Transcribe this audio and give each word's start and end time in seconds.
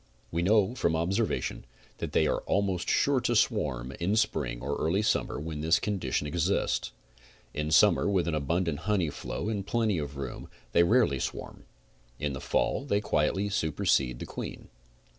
We 0.31 0.41
know, 0.41 0.73
from 0.73 0.95
observation, 0.95 1.63
that 1.99 2.11
they 2.11 2.25
are 2.25 2.39
almost 2.47 2.89
sure 2.89 3.19
to 3.21 3.35
swarm 3.35 3.91
in 3.99 4.15
spring 4.15 4.59
or 4.59 4.75
early 4.77 5.03
summer 5.03 5.39
when 5.39 5.61
this 5.61 5.77
condition, 5.79 6.25
exists. 6.25 6.91
In 7.53 7.69
summer, 7.69 8.09
with 8.09 8.27
an 8.27 8.33
abundant 8.33 8.79
honey 8.89 9.11
flow 9.11 9.47
and 9.47 9.63
plenty 9.63 9.99
of 9.99 10.17
room, 10.17 10.49
they 10.71 10.81
rarely 10.81 11.19
swarm. 11.19 11.65
In 12.17 12.33
the 12.33 12.41
fall 12.41 12.83
they 12.83 12.99
quietly 12.99 13.47
supercede 13.49 14.17
the 14.17 14.25
queen. 14.25 14.69